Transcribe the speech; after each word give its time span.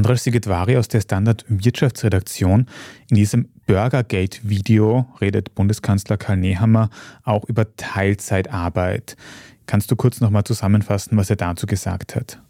Andras 0.00 0.24
Sigedvari 0.24 0.78
aus 0.78 0.88
der 0.88 1.02
Standard 1.02 1.44
Wirtschaftsredaktion. 1.46 2.64
In 3.10 3.16
diesem 3.16 3.50
Burgergate-Video 3.66 5.06
redet 5.20 5.54
Bundeskanzler 5.54 6.16
Karl 6.16 6.38
Nehammer 6.38 6.88
auch 7.22 7.44
über 7.44 7.76
Teilzeitarbeit. 7.76 9.18
Kannst 9.66 9.90
du 9.90 9.96
kurz 9.96 10.22
nochmal 10.22 10.44
zusammenfassen, 10.44 11.18
was 11.18 11.28
er 11.28 11.36
dazu 11.36 11.66
gesagt 11.66 12.16
hat? 12.16 12.40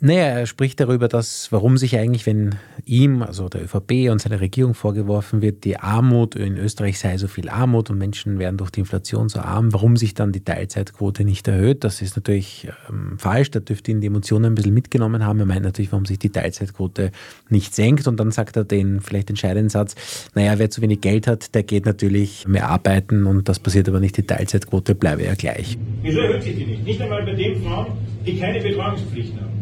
Naja, 0.00 0.26
er 0.26 0.46
spricht 0.46 0.78
darüber, 0.78 1.08
dass 1.08 1.50
warum 1.50 1.76
sich 1.76 1.98
eigentlich, 1.98 2.24
wenn 2.24 2.54
ihm, 2.84 3.20
also 3.20 3.48
der 3.48 3.64
ÖVP 3.64 4.10
und 4.12 4.20
seiner 4.20 4.40
Regierung 4.40 4.74
vorgeworfen 4.74 5.42
wird, 5.42 5.64
die 5.64 5.76
Armut 5.76 6.36
in 6.36 6.56
Österreich 6.56 7.00
sei 7.00 7.18
so 7.18 7.26
viel 7.26 7.48
Armut 7.48 7.90
und 7.90 7.98
Menschen 7.98 8.38
werden 8.38 8.58
durch 8.58 8.70
die 8.70 8.78
Inflation 8.78 9.28
so 9.28 9.40
arm, 9.40 9.72
warum 9.72 9.96
sich 9.96 10.14
dann 10.14 10.30
die 10.30 10.44
Teilzeitquote 10.44 11.24
nicht 11.24 11.48
erhöht. 11.48 11.82
Das 11.82 12.00
ist 12.00 12.14
natürlich 12.14 12.68
ähm, 12.88 13.18
falsch, 13.18 13.50
da 13.50 13.58
dürfte 13.58 13.90
ihn 13.90 14.00
die 14.00 14.06
Emotionen 14.06 14.52
ein 14.52 14.54
bisschen 14.54 14.72
mitgenommen 14.72 15.26
haben. 15.26 15.40
Er 15.40 15.46
meint 15.46 15.64
natürlich, 15.64 15.90
warum 15.90 16.06
sich 16.06 16.20
die 16.20 16.30
Teilzeitquote 16.30 17.10
nicht 17.48 17.74
senkt 17.74 18.06
und 18.06 18.20
dann 18.20 18.30
sagt 18.30 18.56
er 18.56 18.62
den 18.62 19.00
vielleicht 19.00 19.30
entscheidenden 19.30 19.68
Satz, 19.68 19.96
naja, 20.36 20.60
wer 20.60 20.70
zu 20.70 20.80
wenig 20.80 21.00
Geld 21.00 21.26
hat, 21.26 21.56
der 21.56 21.64
geht 21.64 21.86
natürlich 21.86 22.46
mehr 22.46 22.68
arbeiten 22.68 23.26
und 23.26 23.48
das 23.48 23.58
passiert 23.58 23.88
aber 23.88 23.98
nicht, 23.98 24.16
die 24.16 24.22
Teilzeitquote 24.22 24.94
bleibe 24.94 25.24
ja 25.24 25.34
gleich. 25.34 25.76
Wieso 26.02 26.20
erhöht 26.20 26.44
sich 26.44 26.54
die 26.54 26.66
nicht? 26.66 26.84
Nicht 26.84 27.00
einmal 27.00 27.24
bei 27.24 27.34
den 27.34 27.60
Frauen, 27.64 27.86
die 28.24 28.38
keine 28.38 28.60
Betreuungspflichten 28.60 29.40
haben. 29.40 29.57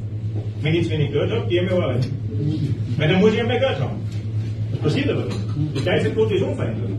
Wenn 0.60 0.74
ich 0.74 0.84
zu 0.84 0.90
wenig 0.90 1.12
Geld 1.12 1.30
habe, 1.30 1.46
gehe 1.48 1.62
ich 1.62 1.70
mehr 1.70 1.82
arbeiten. 1.82 2.95
Weil 2.96 3.08
dann 3.08 3.20
muss 3.20 3.32
ich 3.32 3.38
ja 3.38 3.45
mehr 3.45 3.60
Geld 3.60 3.80
haben. 3.80 4.00
Das 4.70 4.80
passiert 4.80 5.10
aber 5.10 5.24
nicht. 5.24 5.38
Die 5.76 5.84
Teilzeitquote 5.84 6.34
ist 6.34 6.42
unverändert. 6.42 6.90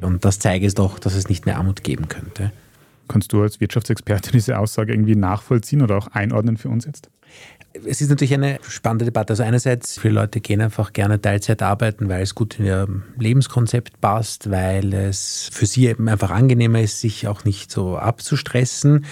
Und 0.00 0.24
das 0.24 0.38
zeige 0.38 0.66
es 0.66 0.74
doch, 0.74 0.98
dass 0.98 1.14
es 1.14 1.28
nicht 1.28 1.46
mehr 1.46 1.58
Armut 1.58 1.84
geben 1.84 2.08
könnte. 2.08 2.52
Kannst 3.08 3.32
du 3.32 3.42
als 3.42 3.60
Wirtschaftsexperte 3.60 4.32
diese 4.32 4.58
Aussage 4.58 4.92
irgendwie 4.92 5.16
nachvollziehen 5.16 5.82
oder 5.82 5.98
auch 5.98 6.08
einordnen 6.08 6.56
für 6.56 6.68
uns 6.68 6.86
jetzt? 6.86 7.10
Es 7.74 8.00
ist 8.00 8.10
natürlich 8.10 8.34
eine 8.34 8.58
spannende 8.68 9.06
Debatte. 9.06 9.32
Also 9.32 9.42
einerseits, 9.42 9.98
viele 9.98 10.14
Leute 10.14 10.40
gehen 10.40 10.60
einfach 10.60 10.92
gerne 10.92 11.20
Teilzeit 11.20 11.62
arbeiten, 11.62 12.08
weil 12.08 12.22
es 12.22 12.34
gut 12.34 12.58
in 12.58 12.66
ihr 12.66 12.86
Lebenskonzept 13.18 14.00
passt, 14.00 14.50
weil 14.50 14.92
es 14.92 15.48
für 15.52 15.66
sie 15.66 15.86
eben 15.86 16.08
einfach 16.08 16.30
angenehmer 16.30 16.80
ist, 16.80 17.00
sich 17.00 17.28
auch 17.28 17.44
nicht 17.44 17.70
so 17.70 17.96
abzustressen. 17.96 19.06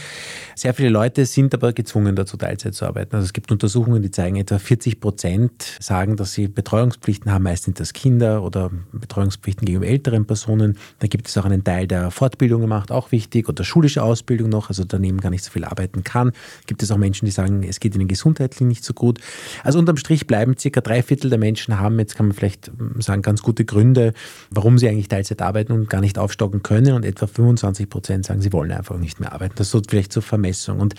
Sehr 0.54 0.74
viele 0.74 0.90
Leute 0.90 1.24
sind 1.24 1.54
aber 1.54 1.72
gezwungen 1.72 2.16
dazu, 2.16 2.36
Teilzeit 2.36 2.74
zu 2.74 2.84
arbeiten. 2.84 3.16
Also 3.16 3.24
es 3.24 3.32
gibt 3.32 3.50
Untersuchungen, 3.50 4.02
die 4.02 4.10
zeigen, 4.10 4.36
etwa 4.36 4.58
40 4.58 5.00
Prozent 5.00 5.76
sagen, 5.80 6.16
dass 6.16 6.32
sie 6.32 6.48
Betreuungspflichten 6.48 7.32
haben. 7.32 7.44
Meist 7.44 7.64
sind 7.64 7.80
das 7.80 7.94
Kinder 7.94 8.42
oder 8.42 8.70
Betreuungspflichten 8.92 9.64
gegenüber 9.64 9.90
älteren 9.90 10.26
Personen. 10.26 10.76
Da 10.98 11.06
gibt 11.06 11.28
es 11.28 11.38
auch 11.38 11.46
einen 11.46 11.64
Teil, 11.64 11.86
der 11.86 12.10
Fortbildung 12.10 12.68
macht, 12.68 12.92
auch 12.92 13.10
wichtig, 13.10 13.48
oder 13.48 13.64
schulische 13.64 14.02
Ausbildung 14.02 14.50
noch, 14.50 14.68
also 14.68 14.84
daneben 14.84 15.20
gar 15.20 15.30
nicht 15.30 15.44
so 15.44 15.50
viel 15.50 15.64
arbeiten 15.64 16.04
kann. 16.04 16.32
Gibt 16.66 16.82
es 16.82 16.90
auch 16.90 16.98
Menschen, 16.98 17.24
die 17.24 17.30
sagen, 17.30 17.62
es 17.62 17.80
geht 17.80 17.94
ihnen 17.94 18.08
gesundheitlich 18.50 18.68
nicht 18.68 18.84
so 18.84 18.94
gut. 18.94 19.18
Also 19.64 19.78
unterm 19.78 19.96
Strich 19.96 20.26
bleiben 20.26 20.56
circa 20.58 20.80
drei 20.80 21.02
Viertel 21.02 21.30
der 21.30 21.38
Menschen 21.38 21.78
haben, 21.78 21.98
jetzt 21.98 22.16
kann 22.16 22.26
man 22.26 22.36
vielleicht 22.36 22.70
sagen, 22.98 23.22
ganz 23.22 23.42
gute 23.42 23.64
Gründe, 23.64 24.12
warum 24.50 24.78
sie 24.78 24.88
eigentlich 24.88 25.08
Teilzeit 25.08 25.42
arbeiten 25.42 25.72
und 25.72 25.88
gar 25.88 26.00
nicht 26.00 26.18
aufstocken 26.18 26.62
können. 26.62 26.94
Und 26.94 27.04
etwa 27.04 27.26
25 27.26 27.88
Prozent 27.88 28.26
sagen, 28.26 28.40
sie 28.40 28.52
wollen 28.52 28.72
einfach 28.72 28.98
nicht 28.98 29.20
mehr 29.20 29.32
arbeiten. 29.32 29.54
Das 29.56 29.70
so 29.70 29.80
vielleicht 29.88 30.12
zur 30.12 30.22
Vermessung 30.22 30.50
Messung. 30.50 30.80
Und 30.80 30.94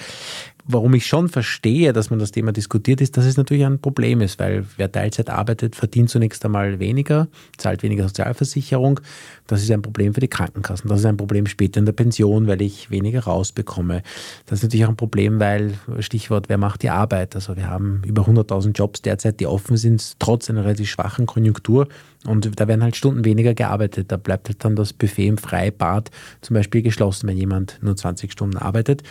warum 0.74 0.94
ich 0.94 1.06
schon 1.06 1.30
verstehe, 1.30 1.94
dass 1.94 2.10
man 2.10 2.20
das 2.20 2.32
Thema 2.32 2.52
diskutiert, 2.52 3.02
ist, 3.02 3.18
dass 3.18 3.26
es 3.26 3.38
natürlich 3.38 3.66
ein 3.66 3.80
Problem 3.80 4.22
ist, 4.22 4.40
weil 4.40 4.66
wer 4.78 4.92
Teilzeit 4.92 5.30
arbeitet, 5.30 5.76
verdient 5.76 6.10
zunächst 6.10 6.44
einmal 6.46 6.80
weniger, 6.80 7.28
zahlt 7.58 7.84
weniger 7.84 8.08
Sozialversicherung. 8.08 9.00
Das 9.48 9.62
ist 9.62 9.72
ein 9.72 9.82
Problem 9.82 10.14
für 10.14 10.20
die 10.20 10.28
Krankenkassen. 10.28 10.90
Das 10.90 11.00
ist 11.00 11.06
ein 11.06 11.18
Problem 11.18 11.46
später 11.46 11.80
in 11.80 11.86
der 11.86 11.94
Pension, 11.94 12.48
weil 12.48 12.62
ich 12.62 12.90
weniger 12.92 13.24
rausbekomme. 13.24 14.04
Das 14.46 14.60
ist 14.60 14.64
natürlich 14.64 14.86
auch 14.86 14.90
ein 14.90 14.96
Problem, 14.96 15.40
weil, 15.40 15.74
Stichwort, 16.00 16.50
wer 16.50 16.58
macht 16.58 16.84
die 16.84 16.90
Arbeit? 16.90 17.36
Also 17.36 17.56
wir 17.56 17.70
haben 17.70 18.02
über 18.06 18.24
100.000 18.24 18.74
Jobs 18.74 19.02
derzeit, 19.02 19.40
die 19.40 19.48
offen 19.48 19.78
sind, 19.78 20.20
trotz 20.20 20.50
einer 20.50 20.64
relativ 20.64 20.90
schwachen 20.90 21.26
Konjunktur. 21.26 21.88
Und 22.26 22.60
da 22.60 22.68
werden 22.68 22.84
halt 22.84 22.96
Stunden 22.96 23.26
weniger 23.26 23.54
gearbeitet. 23.54 24.12
Da 24.12 24.18
bleibt 24.18 24.48
halt 24.48 24.64
dann 24.64 24.76
das 24.76 24.94
Buffet 24.94 25.28
im 25.28 25.38
Freibad 25.38 26.12
zum 26.42 26.54
Beispiel 26.54 26.82
geschlossen, 26.82 27.28
wenn 27.28 27.38
jemand 27.38 27.80
nur 27.82 27.96
20 27.96 28.32
Stunden 28.32 28.58
arbeitet. 28.58 29.02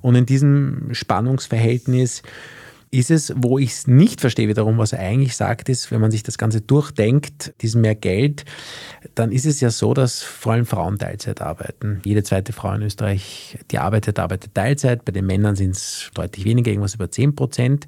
Und 0.00 0.16
in 0.16 0.26
diesem 0.26 0.88
Spannungsverhältnis 0.92 2.22
ist 2.98 3.10
es, 3.10 3.32
wo 3.36 3.58
ich 3.58 3.70
es 3.70 3.86
nicht 3.86 4.20
verstehe 4.20 4.48
wiederum, 4.48 4.78
was 4.78 4.92
er 4.92 5.00
eigentlich 5.00 5.36
sagt, 5.36 5.68
ist, 5.68 5.90
wenn 5.90 6.00
man 6.00 6.10
sich 6.10 6.22
das 6.22 6.38
Ganze 6.38 6.60
durchdenkt, 6.60 7.54
diesen 7.60 7.80
mehr 7.80 7.94
Geld, 7.94 8.44
dann 9.14 9.32
ist 9.32 9.46
es 9.46 9.60
ja 9.60 9.70
so, 9.70 9.94
dass 9.94 10.22
vor 10.22 10.52
allem 10.52 10.66
Frauen 10.66 10.98
Teilzeit 10.98 11.40
arbeiten. 11.40 12.00
Jede 12.04 12.22
zweite 12.22 12.52
Frau 12.52 12.72
in 12.72 12.82
Österreich, 12.82 13.58
die 13.70 13.78
arbeitet, 13.78 14.18
arbeitet 14.18 14.54
Teilzeit. 14.54 15.04
Bei 15.04 15.12
den 15.12 15.26
Männern 15.26 15.56
sind 15.56 15.76
es 15.76 16.10
deutlich 16.14 16.44
weniger, 16.44 16.70
irgendwas 16.70 16.94
über 16.94 17.10
10 17.10 17.34
Prozent. 17.34 17.86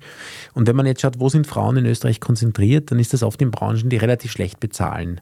Und 0.54 0.66
wenn 0.66 0.76
man 0.76 0.86
jetzt 0.86 1.00
schaut, 1.00 1.18
wo 1.18 1.28
sind 1.28 1.46
Frauen 1.46 1.76
in 1.76 1.86
Österreich 1.86 2.20
konzentriert, 2.20 2.90
dann 2.90 2.98
ist 2.98 3.12
das 3.12 3.22
oft 3.22 3.40
in 3.40 3.50
Branchen, 3.50 3.88
die 3.88 3.96
relativ 3.96 4.32
schlecht 4.32 4.60
bezahlen. 4.60 5.20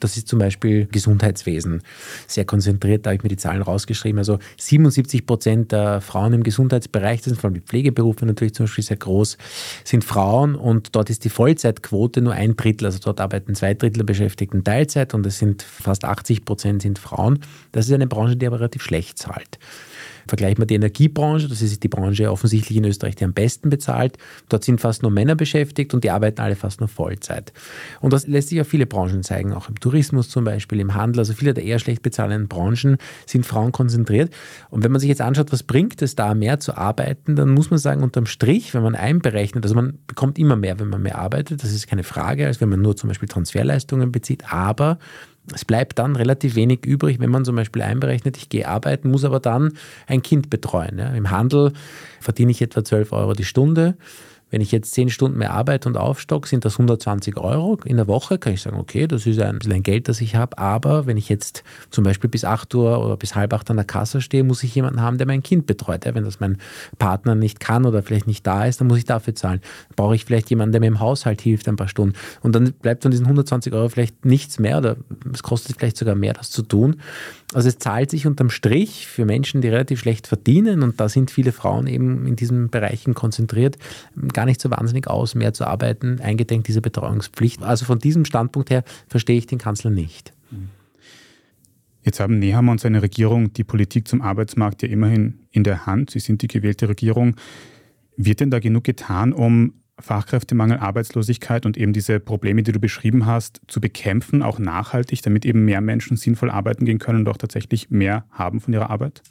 Das 0.00 0.16
ist 0.16 0.28
zum 0.28 0.38
Beispiel 0.38 0.86
Gesundheitswesen. 0.86 1.82
Sehr 2.26 2.44
konzentriert, 2.44 3.06
da 3.06 3.10
habe 3.10 3.16
ich 3.16 3.22
mir 3.22 3.28
die 3.28 3.36
Zahlen 3.36 3.62
rausgeschrieben. 3.62 4.18
Also 4.18 4.38
77 4.58 5.26
Prozent 5.26 5.72
der 5.72 6.00
Frauen 6.00 6.32
im 6.32 6.42
Gesundheitsbereich, 6.42 7.20
das 7.20 7.26
sind 7.26 7.40
vor 7.40 7.48
allem 7.48 7.54
die 7.54 7.60
Pflegeberufe 7.60 8.26
natürlich 8.26 8.54
zum 8.54 8.66
Beispiel 8.66 8.84
sehr 8.84 8.96
groß, 8.96 9.38
sind 9.84 10.04
Frauen 10.04 10.54
und 10.54 10.94
dort 10.94 11.10
ist 11.10 11.24
die 11.24 11.30
Vollzeitquote 11.30 12.20
nur 12.20 12.32
ein 12.32 12.56
Drittel. 12.56 12.86
Also 12.86 12.98
dort 12.98 13.20
arbeiten 13.20 13.54
zwei 13.54 13.74
Drittel 13.74 13.98
der 13.98 14.04
Beschäftigten 14.04 14.64
Teilzeit 14.64 15.14
und 15.14 15.24
es 15.26 15.38
sind 15.38 15.62
fast 15.62 16.04
80 16.04 16.44
Prozent 16.44 16.82
sind 16.82 16.98
Frauen. 16.98 17.40
Das 17.72 17.86
ist 17.86 17.92
eine 17.92 18.06
Branche, 18.06 18.36
die 18.36 18.46
aber 18.46 18.60
relativ 18.60 18.82
schlecht 18.82 19.18
zahlt. 19.18 19.58
Vergleichen 20.26 20.58
wir 20.58 20.66
die 20.66 20.74
Energiebranche, 20.74 21.48
das 21.48 21.62
ist 21.62 21.82
die 21.82 21.88
Branche 21.88 22.30
offensichtlich 22.30 22.76
in 22.76 22.84
Österreich, 22.84 23.16
die 23.16 23.24
am 23.24 23.32
besten 23.32 23.70
bezahlt. 23.70 24.18
Dort 24.48 24.64
sind 24.64 24.80
fast 24.80 25.02
nur 25.02 25.10
Männer 25.10 25.34
beschäftigt 25.34 25.94
und 25.94 26.04
die 26.04 26.10
arbeiten 26.10 26.40
alle 26.40 26.56
fast 26.56 26.80
nur 26.80 26.88
Vollzeit. 26.88 27.52
Und 28.00 28.12
das 28.12 28.26
lässt 28.26 28.48
sich 28.48 28.60
auf 28.60 28.68
viele 28.68 28.86
Branchen 28.86 29.22
zeigen, 29.22 29.52
auch 29.52 29.68
im 29.68 29.78
Tourismus 29.80 30.28
zum 30.28 30.44
Beispiel, 30.44 30.80
im 30.80 30.94
Handel. 30.94 31.20
Also 31.20 31.32
viele 31.32 31.54
der 31.54 31.64
eher 31.64 31.78
schlecht 31.78 32.02
bezahlenden 32.02 32.48
Branchen 32.48 32.96
sind 33.26 33.46
Frauen 33.46 33.72
konzentriert. 33.72 34.32
Und 34.70 34.84
wenn 34.84 34.92
man 34.92 35.00
sich 35.00 35.08
jetzt 35.08 35.20
anschaut, 35.20 35.52
was 35.52 35.62
bringt 35.62 36.02
es 36.02 36.14
da, 36.14 36.34
mehr 36.34 36.60
zu 36.60 36.76
arbeiten, 36.76 37.36
dann 37.36 37.50
muss 37.50 37.70
man 37.70 37.78
sagen, 37.78 38.02
unterm 38.02 38.26
Strich, 38.26 38.74
wenn 38.74 38.82
man 38.82 38.94
einberechnet, 38.94 39.64
also 39.64 39.74
man 39.74 39.98
bekommt 40.06 40.38
immer 40.38 40.56
mehr, 40.56 40.78
wenn 40.78 40.88
man 40.88 41.02
mehr 41.02 41.18
arbeitet, 41.18 41.62
das 41.62 41.72
ist 41.72 41.86
keine 41.86 42.04
Frage, 42.04 42.46
als 42.46 42.60
wenn 42.60 42.68
man 42.68 42.82
nur 42.82 42.96
zum 42.96 43.08
Beispiel 43.08 43.28
Transferleistungen 43.28 44.12
bezieht, 44.12 44.52
aber 44.52 44.98
es 45.54 45.64
bleibt 45.64 45.98
dann 45.98 46.16
relativ 46.16 46.54
wenig 46.54 46.84
übrig, 46.84 47.20
wenn 47.20 47.30
man 47.30 47.44
zum 47.44 47.56
Beispiel 47.56 47.82
einberechnet, 47.82 48.36
ich 48.36 48.48
gehe 48.48 48.66
arbeiten, 48.66 49.10
muss 49.10 49.24
aber 49.24 49.40
dann 49.40 49.72
ein 50.06 50.22
Kind 50.22 50.50
betreuen. 50.50 50.98
Ja. 50.98 51.08
Im 51.10 51.30
Handel 51.30 51.72
verdiene 52.20 52.50
ich 52.50 52.62
etwa 52.62 52.84
12 52.84 53.12
Euro 53.12 53.32
die 53.32 53.44
Stunde. 53.44 53.96
Wenn 54.48 54.60
ich 54.60 54.70
jetzt 54.70 54.92
10 54.94 55.10
Stunden 55.10 55.38
mehr 55.38 55.52
arbeite 55.52 55.88
und 55.88 55.96
aufstock, 55.96 56.46
sind 56.46 56.64
das 56.64 56.74
120 56.74 57.36
Euro 57.36 57.78
in 57.84 57.96
der 57.96 58.06
Woche. 58.06 58.38
Kann 58.38 58.52
ich 58.52 58.62
sagen, 58.62 58.78
okay, 58.78 59.08
das 59.08 59.26
ist 59.26 59.40
ein 59.40 59.58
bisschen 59.58 59.82
Geld, 59.82 60.08
das 60.08 60.20
ich 60.20 60.36
habe. 60.36 60.56
Aber 60.56 61.06
wenn 61.06 61.16
ich 61.16 61.28
jetzt 61.28 61.64
zum 61.90 62.04
Beispiel 62.04 62.30
bis 62.30 62.44
8 62.44 62.72
Uhr 62.76 63.04
oder 63.04 63.16
bis 63.16 63.34
halb 63.34 63.52
8 63.52 63.70
an 63.70 63.76
der 63.76 63.84
Kasse 63.84 64.20
stehe, 64.20 64.44
muss 64.44 64.62
ich 64.62 64.72
jemanden 64.74 65.00
haben, 65.00 65.18
der 65.18 65.26
mein 65.26 65.42
Kind 65.42 65.66
betreut. 65.66 66.04
Ja, 66.04 66.14
wenn 66.14 66.22
das 66.22 66.38
mein 66.38 66.58
Partner 66.98 67.34
nicht 67.34 67.58
kann 67.58 67.86
oder 67.86 68.04
vielleicht 68.04 68.28
nicht 68.28 68.46
da 68.46 68.66
ist, 68.66 68.80
dann 68.80 68.86
muss 68.86 68.98
ich 68.98 69.04
dafür 69.04 69.34
zahlen. 69.34 69.60
Dann 69.88 69.96
brauche 69.96 70.14
ich 70.14 70.24
vielleicht 70.24 70.48
jemanden, 70.50 70.72
der 70.72 70.80
mir 70.80 70.86
im 70.86 71.00
Haushalt 71.00 71.40
hilft, 71.40 71.68
ein 71.68 71.74
paar 71.74 71.88
Stunden. 71.88 72.14
Und 72.40 72.54
dann 72.54 72.72
bleibt 72.72 73.02
von 73.02 73.10
diesen 73.10 73.26
120 73.26 73.72
Euro 73.72 73.88
vielleicht 73.88 74.24
nichts 74.24 74.60
mehr 74.60 74.78
oder 74.78 74.96
es 75.32 75.42
kostet 75.42 75.76
vielleicht 75.76 75.96
sogar 75.96 76.14
mehr, 76.14 76.34
das 76.34 76.50
zu 76.50 76.62
tun. 76.62 77.00
Also 77.52 77.68
es 77.68 77.78
zahlt 77.78 78.10
sich 78.10 78.26
unterm 78.26 78.50
Strich 78.50 79.06
für 79.06 79.24
Menschen, 79.24 79.60
die 79.60 79.68
relativ 79.68 80.00
schlecht 80.00 80.26
verdienen 80.26 80.82
und 80.82 81.00
da 81.00 81.08
sind 81.08 81.30
viele 81.30 81.52
Frauen 81.52 81.86
eben 81.86 82.26
in 82.26 82.36
diesen 82.36 82.70
Bereichen 82.70 83.14
konzentriert, 83.14 83.78
gar 84.36 84.44
nicht 84.44 84.60
so 84.60 84.70
wahnsinnig 84.70 85.08
aus, 85.08 85.34
mehr 85.34 85.54
zu 85.54 85.66
arbeiten, 85.66 86.20
eingedenk 86.20 86.64
dieser 86.64 86.82
Betreuungspflicht. 86.82 87.62
Also 87.62 87.86
von 87.86 87.98
diesem 87.98 88.26
Standpunkt 88.26 88.68
her 88.68 88.84
verstehe 89.08 89.38
ich 89.38 89.46
den 89.46 89.58
Kanzler 89.58 89.90
nicht. 89.90 90.34
Jetzt 92.02 92.20
haben 92.20 92.38
Nehammer 92.38 92.72
und 92.72 92.80
seine 92.80 93.02
Regierung 93.02 93.52
die 93.54 93.64
Politik 93.64 94.06
zum 94.06 94.20
Arbeitsmarkt 94.20 94.82
ja 94.82 94.88
immerhin 94.88 95.40
in 95.50 95.64
der 95.64 95.86
Hand. 95.86 96.10
Sie 96.10 96.20
sind 96.20 96.42
die 96.42 96.48
gewählte 96.48 96.88
Regierung. 96.88 97.34
Wird 98.16 98.40
denn 98.40 98.50
da 98.50 98.58
genug 98.58 98.84
getan, 98.84 99.32
um 99.32 99.72
Fachkräftemangel, 99.98 100.78
Arbeitslosigkeit 100.78 101.64
und 101.64 101.78
eben 101.78 101.94
diese 101.94 102.20
Probleme, 102.20 102.62
die 102.62 102.72
du 102.72 102.78
beschrieben 102.78 103.24
hast, 103.24 103.62
zu 103.66 103.80
bekämpfen, 103.80 104.42
auch 104.42 104.58
nachhaltig, 104.58 105.22
damit 105.22 105.46
eben 105.46 105.64
mehr 105.64 105.80
Menschen 105.80 106.18
sinnvoll 106.18 106.50
arbeiten 106.50 106.84
gehen 106.84 106.98
können 106.98 107.20
und 107.20 107.28
auch 107.28 107.38
tatsächlich 107.38 107.90
mehr 107.90 108.24
haben 108.30 108.60
von 108.60 108.74
ihrer 108.74 108.90
Arbeit? 108.90 109.22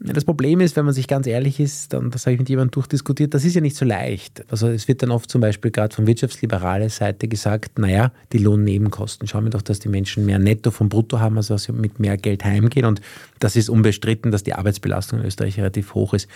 Das 0.00 0.24
Problem 0.24 0.60
ist, 0.60 0.74
wenn 0.74 0.84
man 0.84 0.92
sich 0.92 1.06
ganz 1.06 1.28
ehrlich 1.28 1.60
ist, 1.60 1.94
und 1.94 2.14
das 2.14 2.26
habe 2.26 2.32
ich 2.32 2.40
mit 2.40 2.48
jemandem 2.48 2.72
durchdiskutiert, 2.72 3.32
das 3.32 3.44
ist 3.44 3.54
ja 3.54 3.60
nicht 3.60 3.76
so 3.76 3.84
leicht. 3.84 4.44
Also 4.50 4.66
es 4.68 4.88
wird 4.88 5.02
dann 5.02 5.12
oft 5.12 5.30
zum 5.30 5.40
Beispiel 5.40 5.70
gerade 5.70 5.94
von 5.94 6.08
wirtschaftsliberale 6.08 6.90
Seite 6.90 7.28
gesagt, 7.28 7.78
naja, 7.78 8.10
die 8.32 8.38
Lohnnebenkosten, 8.38 9.28
schauen 9.28 9.44
wir 9.44 9.50
doch, 9.50 9.62
dass 9.62 9.78
die 9.78 9.88
Menschen 9.88 10.26
mehr 10.26 10.40
Netto 10.40 10.72
vom 10.72 10.88
Brutto 10.88 11.20
haben, 11.20 11.36
also 11.36 11.54
dass 11.54 11.64
sie 11.64 11.72
mit 11.72 12.00
mehr 12.00 12.16
Geld 12.16 12.44
heimgehen 12.44 12.86
und 12.86 13.00
das 13.38 13.54
ist 13.54 13.68
unbestritten, 13.68 14.32
dass 14.32 14.42
die 14.42 14.54
Arbeitsbelastung 14.54 15.20
in 15.20 15.26
Österreich 15.26 15.58
relativ 15.58 15.94
hoch 15.94 16.12
ist. 16.12 16.28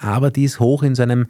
Aber 0.00 0.30
die 0.30 0.44
ist 0.44 0.60
hoch 0.60 0.82
in 0.82 0.94
so 0.94 1.02
einem 1.02 1.26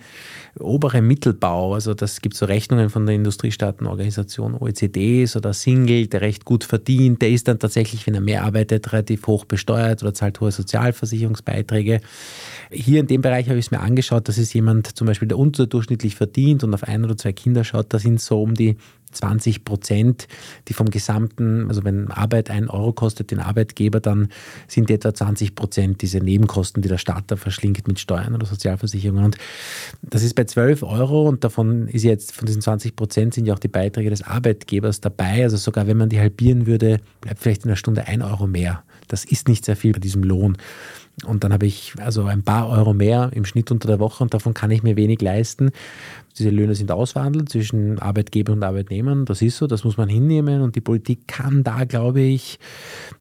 oberen 0.58 1.06
Mittelbau. 1.06 1.74
Also 1.74 1.94
das 1.94 2.20
gibt 2.20 2.34
so 2.34 2.46
Rechnungen 2.46 2.90
von 2.90 3.06
der 3.06 3.14
Industriestaatenorganisation 3.14 4.54
OECD, 4.54 5.26
so 5.26 5.40
der 5.40 5.52
Single, 5.52 6.08
der 6.08 6.20
recht 6.20 6.44
gut 6.44 6.64
verdient, 6.64 7.22
der 7.22 7.30
ist 7.30 7.48
dann 7.48 7.58
tatsächlich, 7.58 8.06
wenn 8.06 8.14
er 8.14 8.20
mehr 8.20 8.44
arbeitet, 8.44 8.92
relativ 8.92 9.26
hoch 9.26 9.44
besteuert 9.44 10.02
oder 10.02 10.12
zahlt 10.12 10.40
hohe 10.40 10.50
Sozialversicherungsbeiträge. 10.50 12.00
Hier 12.70 13.00
in 13.00 13.06
dem 13.06 13.22
Bereich 13.22 13.48
habe 13.48 13.58
ich 13.58 13.66
es 13.66 13.70
mir 13.70 13.80
angeschaut, 13.80 14.28
das 14.28 14.38
ist 14.38 14.52
jemand 14.52 14.96
zum 14.96 15.06
Beispiel, 15.06 15.28
der 15.28 15.38
unterdurchschnittlich 15.38 16.16
verdient 16.16 16.64
und 16.64 16.74
auf 16.74 16.84
ein 16.84 17.04
oder 17.04 17.16
zwei 17.16 17.32
Kinder 17.32 17.64
schaut, 17.64 17.86
da 17.92 17.98
sind 17.98 18.20
so 18.20 18.42
um 18.42 18.54
die 18.54 18.76
20 19.10 19.64
Prozent, 19.64 20.28
die 20.68 20.74
vom 20.74 20.90
gesamten, 20.90 21.68
also 21.68 21.84
wenn 21.84 22.10
Arbeit 22.10 22.50
ein 22.50 22.68
Euro 22.68 22.92
kostet, 22.92 23.30
den 23.30 23.40
Arbeitgeber, 23.40 24.00
dann 24.00 24.28
sind 24.66 24.90
etwa 24.90 25.14
20 25.14 25.54
Prozent 25.54 26.02
diese 26.02 26.18
Nebenkosten, 26.18 26.82
die 26.82 26.88
der 26.88 26.98
Staat 26.98 27.24
da 27.28 27.36
verschlingt 27.36 27.88
mit 27.88 27.98
Steuern 27.98 28.34
oder 28.34 28.46
Sozialversicherungen. 28.46 29.24
Und 29.24 29.36
das 30.02 30.22
ist 30.22 30.34
bei 30.34 30.44
12 30.44 30.82
Euro 30.82 31.28
und 31.28 31.44
davon 31.44 31.88
ist 31.88 32.04
jetzt, 32.04 32.32
von 32.32 32.46
diesen 32.46 32.62
20 32.62 32.96
Prozent 32.96 33.34
sind 33.34 33.46
ja 33.46 33.54
auch 33.54 33.58
die 33.58 33.68
Beiträge 33.68 34.10
des 34.10 34.22
Arbeitgebers 34.22 35.00
dabei. 35.00 35.42
Also 35.44 35.56
sogar 35.56 35.86
wenn 35.86 35.96
man 35.96 36.08
die 36.08 36.20
halbieren 36.20 36.66
würde, 36.66 37.00
bleibt 37.20 37.40
vielleicht 37.40 37.64
in 37.64 37.68
der 37.68 37.76
Stunde 37.76 38.06
ein 38.06 38.22
Euro 38.22 38.46
mehr. 38.46 38.82
Das 39.08 39.24
ist 39.24 39.48
nicht 39.48 39.64
sehr 39.64 39.76
viel 39.76 39.92
bei 39.92 40.00
diesem 40.00 40.22
Lohn. 40.22 40.56
Und 41.26 41.42
dann 41.42 41.52
habe 41.52 41.66
ich 41.66 41.94
also 41.98 42.24
ein 42.26 42.42
paar 42.42 42.68
Euro 42.68 42.94
mehr 42.94 43.30
im 43.32 43.44
Schnitt 43.44 43.70
unter 43.70 43.88
der 43.88 43.98
Woche 43.98 44.22
und 44.22 44.34
davon 44.34 44.54
kann 44.54 44.70
ich 44.70 44.82
mir 44.82 44.96
wenig 44.96 45.20
leisten. 45.20 45.70
Diese 46.38 46.50
Löhne 46.50 46.74
sind 46.76 46.92
ausverhandelt 46.92 47.48
zwischen 47.48 47.98
Arbeitgeber 47.98 48.52
und 48.52 48.62
Arbeitnehmern. 48.62 49.24
Das 49.24 49.42
ist 49.42 49.56
so, 49.56 49.66
das 49.66 49.82
muss 49.82 49.96
man 49.96 50.08
hinnehmen 50.08 50.62
und 50.62 50.76
die 50.76 50.80
Politik 50.80 51.26
kann 51.26 51.64
da, 51.64 51.84
glaube 51.84 52.20
ich, 52.20 52.60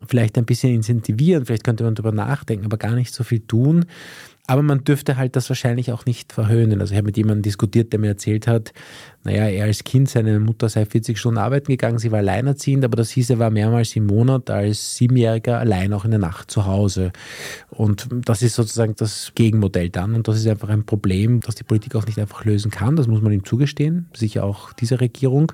vielleicht 0.07 0.37
ein 0.37 0.45
bisschen 0.45 0.73
incentivieren. 0.73 1.45
Vielleicht 1.45 1.63
könnte 1.63 1.83
man 1.83 1.95
darüber 1.95 2.11
nachdenken, 2.11 2.65
aber 2.65 2.77
gar 2.77 2.93
nicht 2.93 3.13
so 3.13 3.23
viel 3.23 3.39
tun. 3.39 3.85
Aber 4.49 4.63
man 4.63 4.85
dürfte 4.85 5.17
halt 5.17 5.35
das 5.35 5.49
wahrscheinlich 5.49 5.91
auch 5.91 6.05
nicht 6.05 6.31
verhöhnen. 6.31 6.79
Also 6.79 6.93
ich 6.93 6.97
habe 6.97 7.07
mit 7.07 7.17
jemandem 7.17 7.41
diskutiert, 7.41 7.91
der 7.91 7.99
mir 7.99 8.07
erzählt 8.07 8.47
hat, 8.47 8.71
naja, 9.25 9.45
er 9.45 9.65
als 9.65 9.83
Kind, 9.83 10.09
seine 10.09 10.39
Mutter 10.39 10.69
sei 10.69 10.85
40 10.85 11.19
Stunden 11.19 11.37
arbeiten 11.37 11.67
gegangen, 11.67 11.99
sie 11.99 12.13
war 12.13 12.19
alleinerziehend, 12.19 12.85
aber 12.85 12.95
das 12.95 13.09
hieß, 13.09 13.29
er 13.31 13.39
war 13.39 13.49
mehrmals 13.49 13.93
im 13.97 14.05
Monat 14.05 14.49
als 14.49 14.95
Siebenjähriger 14.95 15.59
allein 15.59 15.91
auch 15.91 16.05
in 16.05 16.11
der 16.11 16.19
Nacht 16.21 16.49
zu 16.49 16.65
Hause. 16.65 17.11
Und 17.69 18.07
das 18.09 18.41
ist 18.41 18.55
sozusagen 18.55 18.95
das 18.95 19.33
Gegenmodell 19.35 19.89
dann. 19.89 20.15
Und 20.15 20.29
das 20.29 20.37
ist 20.37 20.47
einfach 20.47 20.69
ein 20.69 20.85
Problem, 20.85 21.41
das 21.41 21.55
die 21.55 21.65
Politik 21.65 21.95
auch 21.95 22.05
nicht 22.05 22.17
einfach 22.17 22.45
lösen 22.45 22.71
kann. 22.71 22.95
Das 22.95 23.07
muss 23.07 23.21
man 23.21 23.33
ihm 23.33 23.43
zugestehen, 23.43 24.07
sicher 24.15 24.45
auch 24.45 24.71
diese 24.71 25.01
Regierung. 25.01 25.51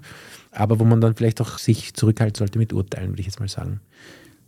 Aber 0.51 0.79
wo 0.79 0.83
man 0.83 1.01
dann 1.01 1.15
vielleicht 1.15 1.41
auch 1.41 1.57
sich 1.57 1.95
zurückhalten 1.95 2.37
sollte 2.37 2.59
mit 2.59 2.73
Urteilen, 2.73 3.09
würde 3.09 3.21
ich 3.21 3.25
jetzt 3.25 3.39
mal 3.39 3.49
sagen. 3.49 3.81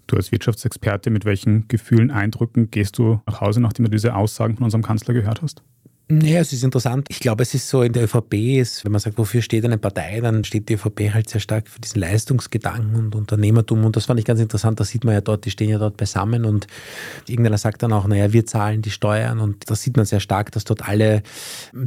Du 0.08 0.16
als 0.16 0.32
Wirtschaftsexperte, 0.32 1.10
mit 1.10 1.26
welchen 1.26 1.68
Gefühlen, 1.68 2.12
Eindrücken 2.12 2.70
gehst 2.70 2.98
du 2.98 3.22
nach 3.26 3.42
Hause, 3.42 3.62
nachdem 3.62 3.86
du 3.86 3.92
diese 3.92 4.16
Aussagen 4.16 4.56
von 4.56 4.66
unserem 4.66 4.84
Kanzler 4.84 5.14
gehört 5.14 5.42
hast? 5.42 5.64
Ja, 6.08 6.40
es 6.40 6.54
ist 6.54 6.64
interessant. 6.64 7.08
Ich 7.10 7.20
glaube, 7.20 7.42
es 7.42 7.56
ist 7.56 7.68
so 7.68 7.82
in 7.82 7.92
der 7.92 8.04
ÖVP, 8.04 8.60
ist, 8.60 8.86
wenn 8.86 8.92
man 8.92 9.02
sagt, 9.02 9.18
wofür 9.18 9.42
steht 9.42 9.66
eine 9.66 9.80
Partei, 9.80 10.22
dann 10.22 10.44
steht 10.44 10.70
die 10.70 10.76
ÖVP 10.76 11.12
halt 11.12 11.28
sehr 11.28 11.42
stark 11.42 11.68
für 11.68 11.82
diesen 11.82 12.00
Leistungsgedanken 12.00 12.96
und 12.96 13.16
Unternehmertum. 13.16 13.84
Und 13.84 13.96
das 13.96 14.06
fand 14.06 14.20
ich 14.20 14.26
ganz 14.26 14.40
interessant. 14.40 14.80
Da 14.80 14.84
sieht 14.84 15.04
man 15.04 15.16
ja 15.16 15.22
dort, 15.22 15.46
die 15.46 15.50
stehen 15.50 15.72
ja 15.72 15.80
dort 15.80 15.98
beisammen 15.98 16.46
und 16.46 16.68
irgendeiner 17.28 17.58
sagt 17.58 17.82
dann 17.82 17.92
auch, 17.92 18.06
naja, 18.06 18.32
wir 18.34 18.46
zahlen 18.46 18.84
die 18.84 18.92
Steuern. 18.92 19.40
Und 19.40 19.68
das 19.68 19.82
sieht 19.82 19.98
man 19.98 20.06
sehr 20.06 20.20
stark, 20.20 20.52
dass 20.52 20.64
dort 20.64 20.88
alle 20.88 21.24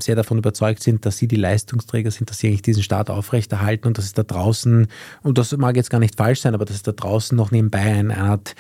sehr 0.00 0.16
davon 0.16 0.38
überzeugt 0.38 0.82
sind, 0.82 1.06
dass 1.06 1.16
sie 1.16 1.28
die 1.28 1.36
Leistungsträger 1.36 2.10
sind, 2.10 2.28
dass 2.28 2.40
sie 2.40 2.48
eigentlich 2.48 2.62
diesen 2.62 2.82
Staat 2.82 3.10
aufrechterhalten 3.10 3.86
und 3.86 3.98
dass 3.98 4.06
es 4.06 4.14
da 4.14 4.24
draußen, 4.24 4.88
und 5.22 5.38
das 5.38 5.56
mag 5.56 5.76
jetzt 5.76 5.90
gar 5.90 6.00
nicht 6.00 6.16
falsch 6.16 6.40
sein, 6.40 6.54
aber 6.56 6.64
dass 6.64 6.74
es 6.74 6.82
da 6.82 6.90
draußen 6.90 7.36
noch 7.36 7.52
nebenbei 7.52 7.78
eine 7.78 8.18
Art 8.18 8.56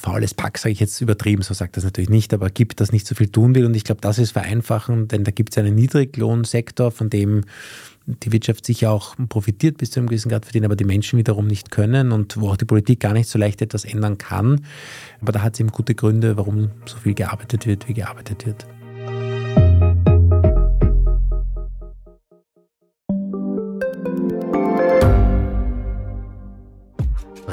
faules 0.00 0.34
Pack, 0.34 0.58
sage 0.58 0.72
ich 0.72 0.80
jetzt 0.80 1.00
übertrieben, 1.00 1.42
so 1.42 1.54
sagt 1.54 1.76
das 1.76 1.84
natürlich 1.84 2.10
nicht, 2.10 2.34
aber 2.34 2.50
gibt, 2.50 2.80
das 2.80 2.92
nicht 2.92 3.06
so 3.06 3.14
viel 3.14 3.28
tun 3.28 3.54
will. 3.54 3.64
Und 3.64 3.74
ich 3.76 3.84
glaube, 3.84 4.00
das 4.00 4.18
ist 4.18 4.32
vereinfachen, 4.32 5.08
denn 5.08 5.24
da 5.24 5.30
gibt 5.30 5.52
es 5.52 5.58
einen 5.58 5.74
Niedriglohnsektor, 5.74 6.90
von 6.90 7.10
dem 7.10 7.44
die 8.06 8.32
Wirtschaft 8.32 8.64
sicher 8.64 8.92
auch 8.92 9.16
profitiert 9.28 9.78
bis 9.78 9.90
zu 9.90 9.98
einem 9.98 10.08
gewissen 10.08 10.28
Grad 10.28 10.44
verdienen, 10.44 10.66
aber 10.66 10.76
die 10.76 10.84
Menschen 10.84 11.18
wiederum 11.18 11.46
nicht 11.46 11.70
können 11.70 12.12
und 12.12 12.40
wo 12.40 12.50
auch 12.50 12.56
die 12.56 12.64
Politik 12.64 13.00
gar 13.00 13.12
nicht 13.12 13.28
so 13.28 13.38
leicht 13.38 13.62
etwas 13.62 13.84
ändern 13.84 14.16
kann. 14.16 14.64
Aber 15.20 15.32
da 15.32 15.42
hat 15.42 15.54
es 15.54 15.60
eben 15.60 15.70
gute 15.70 15.94
Gründe, 15.94 16.36
warum 16.36 16.70
so 16.86 16.98
viel 16.98 17.14
gearbeitet 17.14 17.66
wird, 17.66 17.88
wie 17.88 17.94
gearbeitet 17.94 18.46
wird. 18.46 18.66